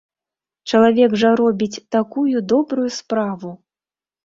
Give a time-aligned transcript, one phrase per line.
[0.71, 3.49] Чалавек жа робіць такую добрую справу.